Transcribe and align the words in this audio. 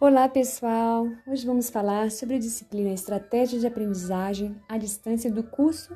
Olá, 0.00 0.28
pessoal! 0.28 1.08
Hoje 1.26 1.44
vamos 1.44 1.70
falar 1.70 2.12
sobre 2.12 2.36
a 2.36 2.38
disciplina 2.38 2.92
Estratégia 2.92 3.58
de 3.58 3.66
Aprendizagem 3.66 4.54
à 4.68 4.78
Distância 4.78 5.28
do 5.28 5.42
curso 5.42 5.92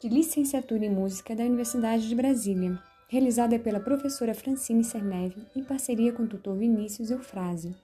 de 0.00 0.08
Licenciatura 0.08 0.86
em 0.86 0.90
Música 0.90 1.36
da 1.36 1.42
Universidade 1.42 2.08
de 2.08 2.14
Brasília, 2.14 2.82
realizada 3.10 3.58
pela 3.58 3.78
professora 3.78 4.32
Francine 4.32 4.82
Cerneve 4.82 5.46
em 5.54 5.62
parceria 5.62 6.14
com 6.14 6.22
o 6.22 6.26
tutor 6.26 6.56
Vinícius 6.56 7.10
Eufrásio. 7.10 7.74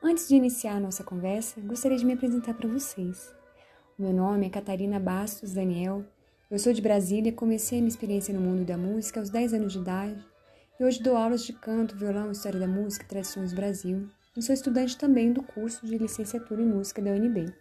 Antes 0.00 0.28
de 0.28 0.36
iniciar 0.36 0.76
a 0.76 0.80
nossa 0.80 1.02
conversa, 1.02 1.60
gostaria 1.62 1.98
de 1.98 2.06
me 2.06 2.12
apresentar 2.12 2.54
para 2.54 2.68
vocês. 2.68 3.34
O 3.98 4.02
meu 4.02 4.12
nome 4.12 4.46
é 4.46 4.50
Catarina 4.50 5.00
Bastos 5.00 5.54
Daniel, 5.54 6.04
eu 6.48 6.58
sou 6.60 6.72
de 6.72 6.80
Brasília, 6.80 7.32
comecei 7.32 7.78
a 7.78 7.80
minha 7.80 7.90
experiência 7.90 8.32
no 8.32 8.40
mundo 8.40 8.64
da 8.64 8.78
música 8.78 9.18
aos 9.18 9.28
10 9.28 9.54
anos 9.54 9.72
de 9.72 9.80
idade 9.80 10.24
e 10.78 10.84
hoje 10.84 11.02
dou 11.02 11.16
aulas 11.16 11.44
de 11.44 11.52
canto, 11.52 11.96
violão, 11.96 12.30
história 12.30 12.60
da 12.60 12.68
música 12.68 13.04
e 13.04 13.08
tradições 13.08 13.50
do 13.50 13.56
Brasil 13.56 14.08
e 14.36 14.42
sou 14.42 14.54
estudante 14.54 14.96
também 14.96 15.32
do 15.32 15.42
curso 15.42 15.86
de 15.86 15.98
licenciatura 15.98 16.62
em 16.62 16.66
música 16.66 17.02
da 17.02 17.10
UNB. 17.10 17.52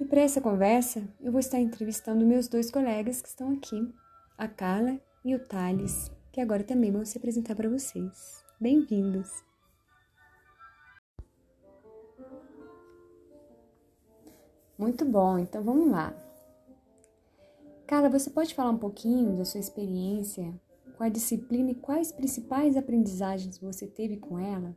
E 0.00 0.04
para 0.04 0.22
essa 0.22 0.40
conversa, 0.40 1.06
eu 1.20 1.30
vou 1.30 1.38
estar 1.38 1.60
entrevistando 1.60 2.26
meus 2.26 2.48
dois 2.48 2.70
colegas 2.70 3.20
que 3.20 3.28
estão 3.28 3.52
aqui, 3.52 3.92
a 4.36 4.48
Carla 4.48 4.98
e 5.24 5.34
o 5.34 5.38
Thales, 5.38 6.10
que 6.32 6.40
agora 6.40 6.64
também 6.64 6.90
vão 6.90 7.04
se 7.04 7.18
apresentar 7.18 7.54
para 7.54 7.68
vocês. 7.68 8.42
Bem-vindos! 8.58 9.44
Muito 14.76 15.04
bom, 15.04 15.38
então 15.38 15.62
vamos 15.62 15.90
lá. 15.90 16.12
Carla, 17.86 18.08
você 18.08 18.30
pode 18.30 18.54
falar 18.54 18.70
um 18.70 18.78
pouquinho 18.78 19.36
da 19.36 19.44
sua 19.44 19.60
experiência 19.60 20.52
com 20.96 21.04
a 21.04 21.08
disciplina 21.08 21.70
e 21.70 21.74
quais 21.74 22.10
principais 22.10 22.76
aprendizagens 22.76 23.58
você 23.58 23.86
teve 23.86 24.16
com 24.16 24.38
ela? 24.38 24.74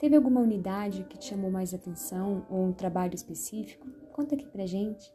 Teve 0.00 0.16
alguma 0.16 0.40
unidade 0.40 1.04
que 1.04 1.18
te 1.18 1.26
chamou 1.26 1.50
mais 1.50 1.74
atenção 1.74 2.46
ou 2.48 2.64
um 2.64 2.72
trabalho 2.72 3.14
específico? 3.14 3.86
Conta 4.14 4.34
aqui 4.34 4.46
pra 4.46 4.64
gente. 4.64 5.14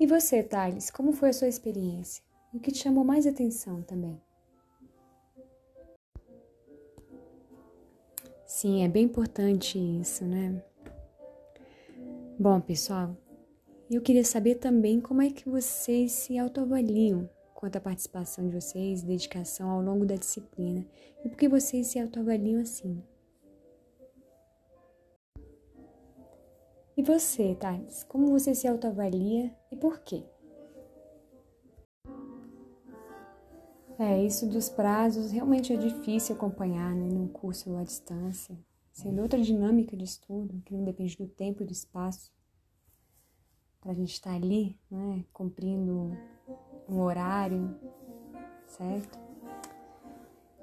E 0.00 0.06
você, 0.06 0.42
Thales, 0.42 0.90
como 0.90 1.12
foi 1.12 1.28
a 1.28 1.32
sua 1.34 1.46
experiência? 1.46 2.24
O 2.54 2.58
que 2.58 2.72
te 2.72 2.78
chamou 2.78 3.04
mais 3.04 3.26
atenção 3.26 3.82
também? 3.82 4.18
Sim, 8.46 8.82
é 8.82 8.88
bem 8.88 9.04
importante 9.04 9.78
isso, 9.78 10.24
né? 10.24 10.64
Bom, 12.38 12.62
pessoal, 12.62 13.14
eu 13.90 14.00
queria 14.00 14.24
saber 14.24 14.54
também 14.54 15.02
como 15.02 15.20
é 15.20 15.28
que 15.28 15.50
vocês 15.50 16.12
se 16.12 16.38
autoavaliam 16.38 17.28
quanto 17.66 17.78
à 17.78 17.80
participação 17.80 18.48
de 18.48 18.54
vocês, 18.54 19.02
dedicação 19.02 19.68
ao 19.68 19.82
longo 19.82 20.06
da 20.06 20.14
disciplina 20.14 20.86
e 21.24 21.28
por 21.28 21.36
que 21.36 21.48
vocês 21.48 21.88
se 21.88 21.98
autoavaliam 21.98 22.60
assim. 22.60 23.02
E 26.96 27.02
você, 27.02 27.56
Thales, 27.56 28.04
como 28.04 28.28
você 28.28 28.54
se 28.54 28.68
autoavalia 28.68 29.52
e 29.72 29.76
por 29.76 29.98
quê? 29.98 30.22
É, 33.98 34.22
isso 34.22 34.46
dos 34.46 34.68
prazos 34.68 35.32
realmente 35.32 35.72
é 35.72 35.76
difícil 35.76 36.36
acompanhar 36.36 36.94
né, 36.94 37.08
num 37.08 37.26
curso 37.26 37.76
à 37.76 37.82
distância, 37.82 38.56
sendo 38.92 39.20
outra 39.22 39.40
dinâmica 39.40 39.96
de 39.96 40.04
estudo 40.04 40.62
que 40.64 40.72
não 40.72 40.84
depende 40.84 41.16
do 41.16 41.26
tempo 41.26 41.64
e 41.64 41.66
do 41.66 41.72
espaço 41.72 42.30
para 43.86 43.92
a 43.92 43.96
gente 43.96 44.14
estar 44.14 44.30
tá 44.30 44.36
ali, 44.36 44.76
né, 44.90 45.24
cumprindo 45.32 46.10
um 46.88 47.00
horário, 47.00 47.72
certo? 48.66 49.16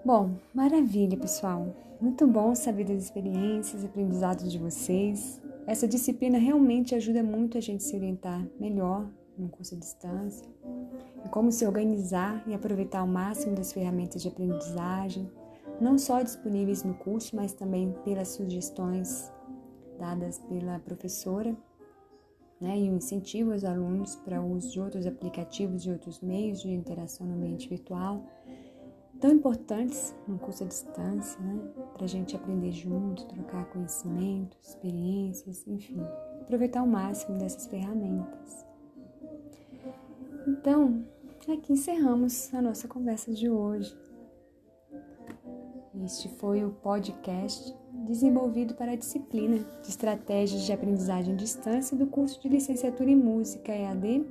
Bom, 0.04 0.36
maravilha, 0.54 1.18
pessoal. 1.18 1.74
Muito 2.02 2.28
bom 2.28 2.54
saber 2.54 2.84
das 2.84 3.02
experiências 3.02 3.82
e 3.82 3.86
aprendizados 3.86 4.52
de 4.52 4.60
vocês. 4.60 5.42
Essa 5.66 5.88
disciplina 5.88 6.38
realmente 6.38 6.94
ajuda 6.96 7.24
muito 7.24 7.58
a 7.58 7.62
gente 7.62 7.82
se 7.82 7.96
orientar 7.96 8.46
melhor 8.60 9.10
no 9.38 9.48
curso 9.48 9.76
à 9.76 9.78
distância 9.80 10.46
e 11.26 11.30
como 11.30 11.50
se 11.50 11.66
organizar 11.66 12.44
e 12.46 12.54
aproveitar 12.54 13.00
ao 13.00 13.08
máximo 13.08 13.56
das 13.56 13.72
ferramentas 13.72 14.22
de 14.22 14.28
aprendizagem, 14.28 15.32
não 15.80 15.98
só 15.98 16.22
disponíveis 16.22 16.84
no 16.84 16.94
curso, 16.96 17.38
mas 17.38 17.54
também 17.54 17.96
pelas 18.04 18.28
sugestões 18.28 19.32
dadas 19.98 20.40
pela 20.40 20.78
professora 20.80 21.56
né, 22.64 22.78
e 22.78 22.88
incentivo 22.88 23.52
aos 23.52 23.66
alunos 23.66 24.16
para 24.16 24.42
o 24.42 24.54
uso 24.54 24.72
de 24.72 24.80
outros 24.80 25.06
aplicativos 25.06 25.86
e 25.86 25.92
outros 25.92 26.22
meios 26.22 26.62
de 26.62 26.70
interação 26.72 27.28
no 27.28 27.36
ambiente 27.36 27.68
virtual, 27.68 28.26
tão 29.20 29.32
importantes 29.32 30.16
no 30.26 30.40
curso 30.40 30.64
à 30.64 30.68
distância, 30.68 31.40
né, 31.42 31.60
para 31.94 32.06
a 32.06 32.08
gente 32.08 32.36
aprender 32.36 32.72
junto, 32.72 33.26
trocar 33.26 33.66
conhecimento, 33.66 34.58
experiências, 34.64 35.68
enfim, 35.68 36.00
aproveitar 36.42 36.82
o 36.84 36.88
máximo 36.88 37.38
dessas 37.38 37.68
ferramentas. 37.68 38.66
Então, 40.48 41.06
aqui 41.52 41.74
encerramos 41.74 42.54
a 42.54 42.62
nossa 42.62 42.88
conversa 42.88 43.34
de 43.34 43.50
hoje. 43.50 43.94
Este 46.04 46.30
foi 46.30 46.64
o 46.64 46.72
podcast 46.72 47.76
desenvolvido 48.04 48.76
para 48.76 48.92
a 48.92 48.96
disciplina 48.96 49.58
de 49.82 49.90
Estratégias 49.90 50.64
de 50.64 50.72
Aprendizagem 50.72 51.34
à 51.34 51.38
Distância 51.38 51.98
do 51.98 52.08
curso 52.08 52.42
de 52.42 52.50
Licenciatura 52.50 53.10
em 53.10 53.16
Música 53.16 53.72
EAD 53.72 54.26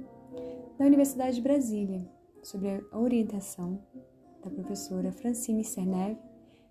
da 0.79 0.85
Universidade 0.85 1.37
de 1.37 1.43
Brasília, 1.43 2.09
sobre 2.43 2.85
a 2.91 2.99
orientação 2.99 3.79
da 4.43 4.51
professora 4.51 5.13
Francine 5.13 5.65
Cerneve, 5.65 6.19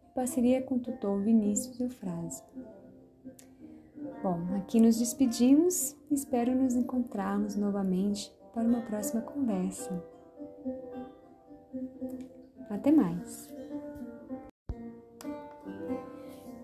em 0.09 0.13
parceria 0.13 0.61
com 0.61 0.75
o 0.75 0.79
tutor 0.79 1.21
Vinícius 1.21 1.79
Eufrásio. 1.79 2.43
Bom, 4.21 4.39
aqui 4.55 4.79
nos 4.79 4.99
despedimos 4.99 5.95
e 6.09 6.13
espero 6.13 6.53
nos 6.53 6.75
encontrarmos 6.75 7.55
novamente 7.55 8.31
para 8.53 8.63
uma 8.63 8.81
próxima 8.81 9.21
conversa. 9.21 10.03
Até 12.69 12.91
mais! 12.91 13.49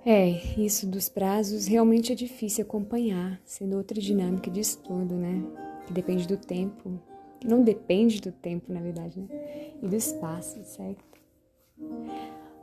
É, 0.10 0.30
isso 0.58 0.88
dos 0.88 1.10
prazos 1.10 1.68
realmente 1.68 2.14
é 2.14 2.16
difícil 2.16 2.64
acompanhar, 2.64 3.42
sendo 3.44 3.76
outra 3.76 4.00
dinâmica 4.00 4.50
de 4.50 4.62
estudo, 4.62 5.16
né? 5.16 5.44
Que 5.86 5.92
depende 5.92 6.26
do 6.26 6.38
tempo, 6.38 6.98
que 7.42 7.46
não 7.46 7.62
depende 7.62 8.22
do 8.22 8.32
tempo, 8.32 8.72
na 8.72 8.80
verdade, 8.80 9.20
né? 9.20 9.28
E 9.84 9.86
do 9.86 9.94
espaço, 9.94 10.64
certo? 10.64 11.04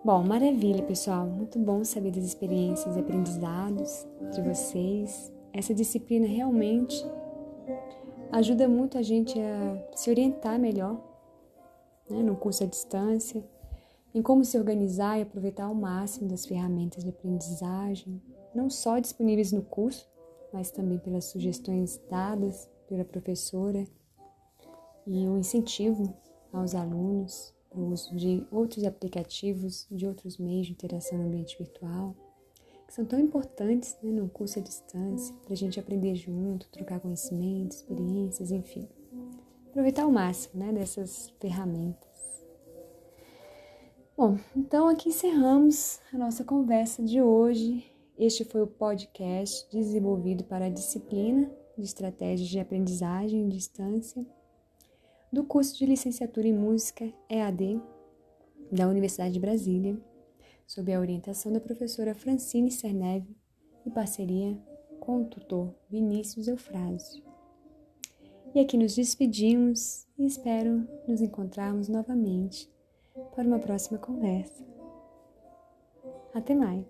Bom, 0.02 0.24
maravilha, 0.24 0.82
pessoal. 0.84 1.26
Muito 1.26 1.58
bom 1.58 1.84
saber 1.84 2.12
das 2.12 2.24
experiências 2.24 2.96
e 2.96 3.00
aprendizados 3.00 4.06
de 4.34 4.40
vocês. 4.40 5.30
Essa 5.52 5.74
disciplina 5.74 6.26
realmente 6.26 6.96
ajuda 8.32 8.66
muito 8.66 8.96
a 8.96 9.02
gente 9.02 9.38
a 9.38 9.94
se 9.94 10.08
orientar 10.08 10.58
melhor 10.58 10.98
né, 12.08 12.22
no 12.22 12.36
curso 12.36 12.64
à 12.64 12.66
distância 12.66 13.44
em 14.14 14.22
como 14.22 14.44
se 14.44 14.56
organizar 14.56 15.18
e 15.18 15.22
aproveitar 15.22 15.64
ao 15.64 15.74
máximo 15.74 16.28
das 16.28 16.46
ferramentas 16.46 17.02
de 17.02 17.10
aprendizagem, 17.10 18.22
não 18.54 18.70
só 18.70 18.98
disponíveis 19.00 19.50
no 19.50 19.62
curso, 19.62 20.08
mas 20.52 20.70
também 20.70 20.98
pelas 20.98 21.24
sugestões 21.24 22.00
dadas 22.08 22.70
pela 22.86 23.04
professora 23.04 23.84
e 25.06 25.26
o 25.26 25.36
incentivo 25.36 26.14
aos 26.52 26.74
alunos 26.74 27.52
para 27.68 27.80
o 27.80 27.92
uso 27.92 28.14
de 28.14 28.46
outros 28.52 28.84
aplicativos, 28.84 29.86
de 29.90 30.06
outros 30.06 30.38
meios 30.38 30.66
de 30.66 30.72
interação 30.72 31.18
no 31.18 31.26
ambiente 31.26 31.58
virtual, 31.58 32.14
que 32.86 32.94
são 32.94 33.04
tão 33.04 33.18
importantes 33.18 33.96
né, 34.00 34.12
no 34.12 34.28
curso 34.28 34.60
à 34.60 34.62
distância, 34.62 35.34
para 35.42 35.52
a 35.52 35.56
gente 35.56 35.80
aprender 35.80 36.14
junto, 36.14 36.68
trocar 36.68 37.00
conhecimentos, 37.00 37.78
experiências, 37.78 38.52
enfim. 38.52 38.88
Aproveitar 39.70 40.04
ao 40.04 40.12
máximo 40.12 40.62
né, 40.62 40.72
dessas 40.72 41.34
ferramentas. 41.40 42.13
Bom, 44.16 44.38
então 44.54 44.86
aqui 44.86 45.08
encerramos 45.08 45.98
a 46.12 46.16
nossa 46.16 46.44
conversa 46.44 47.02
de 47.02 47.20
hoje. 47.20 47.84
Este 48.16 48.44
foi 48.44 48.62
o 48.62 48.66
podcast 48.66 49.68
desenvolvido 49.72 50.44
para 50.44 50.66
a 50.66 50.70
disciplina 50.70 51.50
de 51.76 51.82
estratégias 51.82 52.48
de 52.48 52.60
aprendizagem 52.60 53.40
em 53.40 53.48
distância 53.48 54.24
do 55.32 55.42
curso 55.42 55.76
de 55.76 55.84
licenciatura 55.84 56.46
em 56.46 56.52
música 56.52 57.12
EAD 57.28 57.82
da 58.70 58.86
Universidade 58.86 59.34
de 59.34 59.40
Brasília, 59.40 60.00
sob 60.64 60.94
a 60.94 61.00
orientação 61.00 61.52
da 61.52 61.58
professora 61.58 62.14
Francine 62.14 62.70
Cerneve 62.70 63.36
e 63.84 63.90
parceria 63.90 64.56
com 65.00 65.22
o 65.22 65.24
tutor 65.24 65.74
Vinícius 65.90 66.46
Eufrásio. 66.46 67.20
E 68.54 68.60
aqui 68.60 68.76
nos 68.76 68.94
despedimos 68.94 70.06
e 70.16 70.24
espero 70.24 70.88
nos 71.08 71.20
encontrarmos 71.20 71.88
novamente 71.88 72.72
para 73.34 73.44
uma 73.44 73.58
próxima 73.58 73.98
conversa. 73.98 74.64
Até 76.32 76.54
mais! 76.54 76.86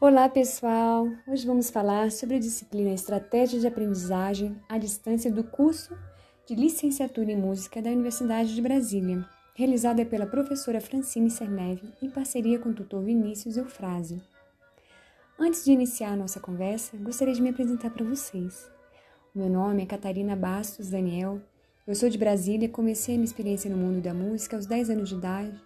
Olá, 0.00 0.28
pessoal! 0.28 1.08
Hoje 1.26 1.46
vamos 1.46 1.70
falar 1.70 2.10
sobre 2.10 2.36
a 2.36 2.40
disciplina 2.40 2.92
Estratégia 2.92 3.58
de 3.58 3.66
Aprendizagem 3.66 4.60
à 4.68 4.76
Distância 4.76 5.30
do 5.30 5.44
curso 5.44 5.96
de 6.46 6.54
Licenciatura 6.54 7.32
em 7.32 7.36
Música 7.36 7.80
da 7.80 7.90
Universidade 7.90 8.54
de 8.54 8.60
Brasília, 8.60 9.24
realizada 9.54 10.04
pela 10.04 10.26
professora 10.26 10.80
Francine 10.80 11.30
Cerneve 11.30 11.90
em 12.02 12.10
parceria 12.10 12.58
com 12.58 12.68
o 12.68 12.74
tutor 12.74 13.02
Vinícius 13.02 13.56
Eufrásio. 13.56 14.20
Antes 15.38 15.64
de 15.64 15.72
iniciar 15.72 16.12
a 16.12 16.16
nossa 16.16 16.38
conversa, 16.38 16.96
gostaria 16.96 17.34
de 17.34 17.42
me 17.42 17.50
apresentar 17.50 17.90
para 17.90 18.04
vocês. 18.04 18.70
O 19.34 19.38
meu 19.40 19.48
nome 19.48 19.82
é 19.82 19.86
Catarina 19.86 20.36
Bastos 20.36 20.90
Daniel, 20.90 21.42
eu 21.88 21.94
sou 21.96 22.08
de 22.08 22.16
Brasília 22.16 22.66
e 22.66 22.68
comecei 22.68 23.16
a 23.16 23.18
minha 23.18 23.26
experiência 23.26 23.68
no 23.68 23.76
mundo 23.76 24.00
da 24.00 24.14
música 24.14 24.54
aos 24.54 24.64
10 24.64 24.90
anos 24.90 25.08
de 25.08 25.16
idade 25.16 25.60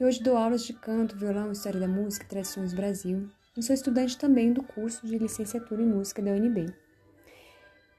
e 0.00 0.04
hoje 0.04 0.22
dou 0.22 0.36
aulas 0.36 0.64
de 0.64 0.72
canto, 0.72 1.16
violão, 1.16 1.50
história 1.50 1.80
da 1.80 1.88
música 1.88 2.24
e 2.24 2.28
tradições 2.28 2.70
do 2.70 2.76
Brasil 2.76 3.28
e 3.56 3.62
sou 3.62 3.74
estudante 3.74 4.16
também 4.16 4.52
do 4.52 4.62
curso 4.62 5.04
de 5.04 5.18
licenciatura 5.18 5.82
em 5.82 5.86
música 5.86 6.22
da 6.22 6.30
UNB. 6.30 6.72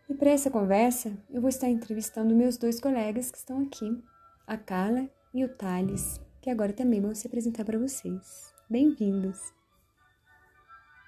E 0.09 0.13
para 0.13 0.29
essa 0.29 0.49
conversa, 0.49 1.11
eu 1.29 1.41
vou 1.41 1.49
estar 1.49 1.67
entrevistando 1.67 2.33
meus 2.33 2.55
dois 2.55 2.79
colegas 2.79 3.29
que 3.29 3.37
estão 3.37 3.61
aqui, 3.63 4.01
a 4.47 4.57
Carla 4.57 5.07
e 5.33 5.43
o 5.43 5.49
Thales, 5.49 6.19
que 6.41 6.49
agora 6.49 6.71
também 6.71 7.01
vão 7.01 7.13
se 7.13 7.27
apresentar 7.27 7.65
para 7.65 7.77
vocês. 7.77 8.53
Bem-vindos! 8.69 9.58